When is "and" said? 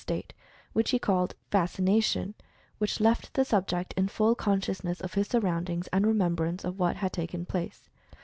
5.93-6.07